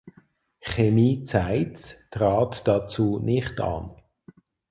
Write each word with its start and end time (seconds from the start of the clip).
Chemie 0.61 1.25
Zeitz 1.25 2.09
trat 2.09 2.67
dazu 2.67 3.19
nicht 3.19 3.59
an. 3.61 3.91